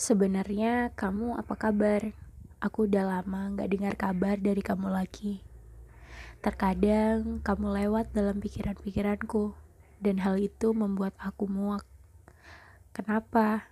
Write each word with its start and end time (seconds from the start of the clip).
Sebenarnya 0.00 0.96
kamu 0.96 1.36
apa 1.36 1.60
kabar? 1.60 2.16
Aku 2.56 2.88
udah 2.88 3.04
lama 3.04 3.52
gak 3.52 3.68
dengar 3.68 3.94
kabar 4.00 4.40
dari 4.40 4.64
kamu 4.64 4.88
lagi. 4.88 5.44
Terkadang 6.40 7.44
kamu 7.44 7.68
lewat 7.84 8.16
dalam 8.16 8.40
pikiran-pikiranku, 8.40 9.52
dan 10.00 10.16
hal 10.24 10.40
itu 10.40 10.72
membuat 10.72 11.12
aku 11.20 11.44
muak. 11.44 11.84
Kenapa? 12.96 13.68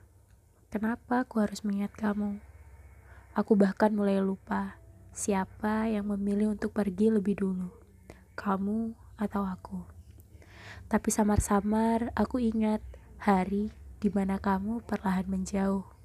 Kenapa 0.69 1.25
aku 1.25 1.41
harus 1.41 1.65
mengingat 1.65 1.97
kamu? 1.97 2.37
Aku 3.33 3.57
bahkan 3.57 3.89
mulai 3.89 4.21
lupa 4.21 4.77
siapa 5.17 5.89
yang 5.89 6.13
memilih 6.13 6.53
untuk 6.53 6.77
pergi 6.77 7.09
lebih 7.09 7.41
dulu, 7.41 7.73
kamu 8.37 8.93
atau 9.17 9.49
aku. 9.49 9.81
Tapi 10.93 11.09
samar-samar 11.09 12.13
aku 12.13 12.37
ingat 12.37 12.85
hari 13.17 13.73
di 13.97 14.13
mana 14.13 14.37
kamu 14.37 14.85
perlahan 14.85 15.25
menjauh. 15.25 15.98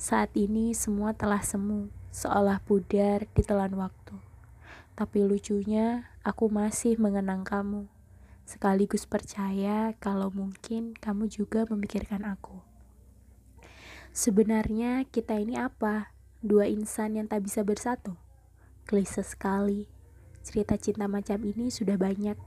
Saat 0.00 0.32
ini 0.32 0.72
semua 0.72 1.12
telah 1.12 1.44
semu, 1.44 1.92
seolah 2.08 2.64
pudar 2.64 3.28
di 3.36 3.44
telan 3.44 3.76
waktu. 3.76 4.16
Tapi 4.96 5.28
lucunya, 5.28 6.08
aku 6.24 6.48
masih 6.48 6.96
mengenang 6.96 7.44
kamu. 7.44 7.84
Sekaligus 8.48 9.04
percaya 9.04 9.92
kalau 10.00 10.32
mungkin 10.32 10.96
kamu 10.96 11.28
juga 11.28 11.68
memikirkan 11.68 12.24
aku. 12.24 12.64
Sebenarnya 14.16 15.04
kita 15.04 15.36
ini 15.36 15.60
apa? 15.60 16.16
Dua 16.40 16.64
insan 16.64 17.20
yang 17.20 17.28
tak 17.28 17.44
bisa 17.44 17.60
bersatu? 17.60 18.16
Klise 18.88 19.20
sekali. 19.20 19.84
Cerita 20.40 20.80
cinta 20.80 21.12
macam 21.12 21.44
ini 21.44 21.68
sudah 21.68 22.00
banyak. 22.00 22.40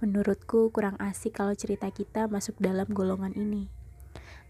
Menurutku 0.00 0.72
kurang 0.72 0.96
asik 0.96 1.36
kalau 1.36 1.52
cerita 1.52 1.84
kita 1.92 2.32
masuk 2.32 2.56
dalam 2.56 2.88
golongan 2.88 3.36
ini. 3.36 3.68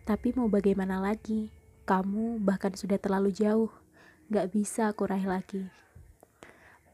Tapi 0.07 0.31
mau 0.39 0.47
bagaimana 0.47 1.03
lagi? 1.03 1.64
Kamu 1.85 2.41
bahkan 2.41 2.73
sudah 2.73 2.97
terlalu 2.97 3.31
jauh, 3.31 3.69
gak 4.33 4.51
bisa 4.51 4.89
aku 4.89 5.05
raih 5.05 5.29
lagi. 5.29 5.69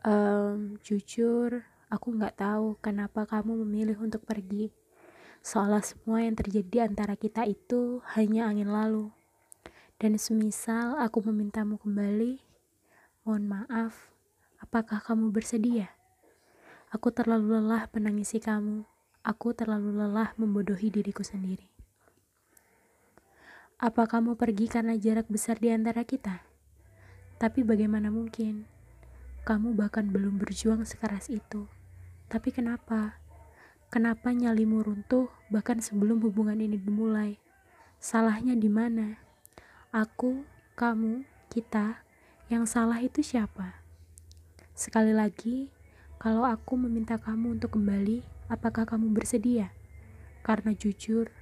Um, 0.02 0.77
jujur, 0.83 1.62
aku 1.86 2.14
gak 2.19 2.42
tahu 2.42 2.74
kenapa 2.83 3.24
kamu 3.24 3.62
memilih 3.62 4.02
untuk 4.02 4.27
pergi. 4.27 4.74
Seolah 5.41 5.80
semua 5.80 6.20
yang 6.20 6.36
terjadi 6.36 6.91
antara 6.91 7.16
kita 7.16 7.48
itu 7.48 8.05
hanya 8.18 8.50
angin 8.50 8.68
lalu. 8.68 9.08
Dan 9.96 10.18
semisal 10.20 11.00
aku 11.00 11.24
memintamu 11.30 11.80
kembali, 11.80 12.41
mohon 13.24 13.46
maaf, 13.46 14.11
apakah 14.61 15.00
kamu 15.00 15.33
bersedia? 15.33 15.92
Aku 16.91 17.14
terlalu 17.14 17.56
lelah 17.56 17.86
menangisi 17.94 18.42
kamu. 18.42 18.83
Aku 19.22 19.55
terlalu 19.55 19.94
lelah 19.94 20.34
membodohi 20.34 20.91
diriku 20.91 21.22
sendiri. 21.22 21.80
Apa 23.81 24.05
kamu 24.05 24.36
pergi 24.36 24.69
karena 24.69 24.92
jarak 24.92 25.25
besar 25.33 25.56
di 25.56 25.73
antara 25.73 26.05
kita? 26.05 26.45
Tapi 27.41 27.64
bagaimana 27.64 28.12
mungkin? 28.12 28.69
Kamu 29.48 29.73
bahkan 29.73 30.05
belum 30.05 30.36
berjuang 30.36 30.84
sekeras 30.84 31.33
itu. 31.33 31.64
Tapi 32.28 32.53
kenapa? 32.53 33.17
Kenapa 33.89 34.36
nyalimu 34.36 34.84
runtuh 34.84 35.33
bahkan 35.48 35.81
sebelum 35.81 36.20
hubungan 36.20 36.61
ini 36.61 36.77
dimulai? 36.77 37.41
Salahnya 37.97 38.53
di 38.53 38.69
mana? 38.69 39.17
Aku, 39.97 40.45
kamu, 40.77 41.25
kita, 41.48 42.05
yang 42.53 42.69
salah 42.69 43.01
itu 43.01 43.25
siapa? 43.25 43.81
Sekali 44.77 45.17
lagi, 45.17 45.73
kalau 46.20 46.45
aku 46.45 46.77
meminta 46.77 47.17
kamu 47.17 47.56
untuk 47.56 47.81
kembali, 47.81 48.20
apakah 48.53 48.84
kamu 48.84 49.08
bersedia? 49.08 49.73
Karena 50.45 50.77
jujur, 50.77 51.33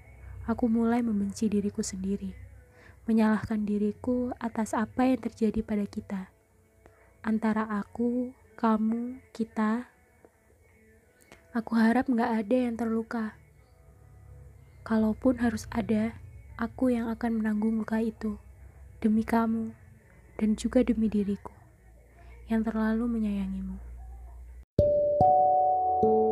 aku 0.48 0.64
mulai 0.64 1.04
membenci 1.04 1.44
diriku 1.52 1.84
sendiri, 1.84 2.32
menyalahkan 3.04 3.68
diriku 3.68 4.32
atas 4.40 4.72
apa 4.72 5.04
yang 5.04 5.20
terjadi 5.20 5.60
pada 5.60 5.84
kita. 5.84 6.32
Antara 7.20 7.68
aku, 7.68 8.32
kamu, 8.56 9.20
kita, 9.36 9.92
aku 11.52 11.72
harap 11.76 12.08
gak 12.08 12.32
ada 12.32 12.56
yang 12.56 12.80
terluka. 12.80 13.36
Kalaupun 14.88 15.36
harus 15.44 15.68
ada, 15.68 16.16
aku 16.56 16.96
yang 16.96 17.12
akan 17.12 17.44
menanggung 17.44 17.76
luka 17.76 18.00
itu, 18.00 18.40
demi 19.04 19.28
kamu, 19.28 19.76
dan 20.40 20.56
juga 20.56 20.80
demi 20.80 21.12
diriku, 21.12 21.52
yang 22.48 22.64
terlalu 22.64 23.04
menyayangimu. 23.04 23.76
thank 25.98 26.14
you 26.14 26.27